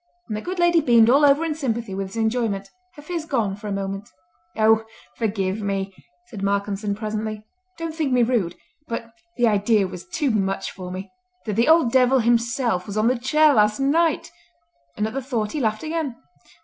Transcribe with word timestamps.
and 0.27 0.35
the 0.35 0.41
good 0.41 0.57
lady 0.57 0.81
beamed 0.81 1.11
all 1.11 1.23
over 1.23 1.45
in 1.45 1.53
sympathy 1.53 1.93
with 1.93 2.07
his 2.07 2.15
enjoyment, 2.17 2.71
her 2.95 3.03
fears 3.03 3.23
gone 3.23 3.55
for 3.55 3.67
a 3.67 3.71
moment. 3.71 4.09
"Oh, 4.57 4.83
forgive 5.15 5.61
me!" 5.61 5.93
said 6.25 6.41
Malcolmson 6.41 6.95
presently. 6.95 7.45
"Don't 7.77 7.93
think 7.93 8.11
me 8.11 8.23
rude; 8.23 8.55
but 8.87 9.13
the 9.37 9.47
idea 9.47 9.85
was 9.85 10.07
too 10.07 10.31
much 10.31 10.71
for 10.71 10.89
me—that 10.89 11.53
the 11.53 11.67
old 11.67 11.91
devil 11.91 12.17
himself 12.17 12.87
was 12.87 12.97
on 12.97 13.09
the 13.09 13.15
chair 13.19 13.53
last 13.53 13.79
night!" 13.79 14.31
And 14.97 15.05
at 15.05 15.13
the 15.13 15.21
thought 15.21 15.51
he 15.51 15.59
laughed 15.59 15.83
again. 15.83 16.15